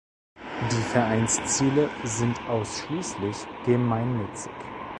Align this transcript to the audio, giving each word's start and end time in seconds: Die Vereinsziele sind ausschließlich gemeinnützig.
Die 0.71 0.81
Vereinsziele 0.81 1.87
sind 2.05 2.39
ausschließlich 2.49 3.37
gemeinnützig. 3.67 4.51